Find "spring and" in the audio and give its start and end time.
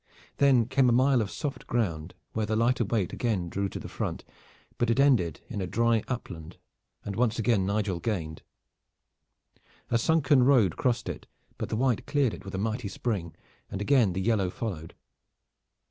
12.87-13.79